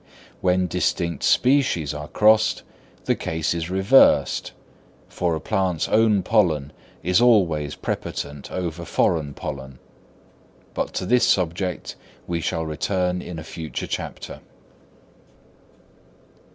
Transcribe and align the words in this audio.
When 0.41 0.65
distinct 0.65 1.21
species 1.23 1.93
are 1.93 2.07
crossed 2.07 2.63
the 3.05 3.13
case 3.13 3.53
is 3.53 3.69
reversed, 3.69 4.51
for 5.07 5.35
a 5.35 5.39
plant's 5.39 5.87
own 5.89 6.23
pollen 6.23 6.73
is 7.03 7.21
always 7.21 7.75
prepotent 7.75 8.49
over 8.51 8.83
foreign 8.83 9.35
pollen; 9.35 9.77
but 10.73 10.93
to 10.95 11.05
this 11.05 11.27
subject 11.27 11.95
we 12.25 12.41
shall 12.41 12.65
return 12.65 13.21
in 13.21 13.37
a 13.37 13.43
future 13.43 13.85
chapter. 13.85 14.39